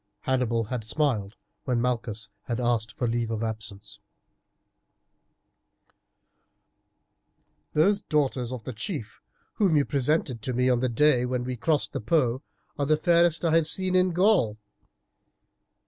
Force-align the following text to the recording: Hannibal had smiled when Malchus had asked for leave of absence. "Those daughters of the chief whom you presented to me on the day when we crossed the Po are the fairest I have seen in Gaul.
Hannibal 0.21 0.63
had 0.63 0.83
smiled 0.83 1.37
when 1.65 1.79
Malchus 1.79 2.31
had 2.45 2.59
asked 2.59 2.91
for 2.91 3.07
leave 3.07 3.29
of 3.29 3.43
absence. 3.43 3.99
"Those 7.73 8.01
daughters 8.01 8.51
of 8.51 8.63
the 8.63 8.73
chief 8.73 9.21
whom 9.53 9.75
you 9.75 9.85
presented 9.85 10.41
to 10.41 10.53
me 10.53 10.71
on 10.71 10.79
the 10.79 10.89
day 10.89 11.23
when 11.27 11.43
we 11.43 11.55
crossed 11.55 11.93
the 11.93 12.01
Po 12.01 12.41
are 12.79 12.87
the 12.87 12.97
fairest 12.97 13.45
I 13.45 13.51
have 13.55 13.67
seen 13.67 13.95
in 13.95 14.09
Gaul. 14.11 14.57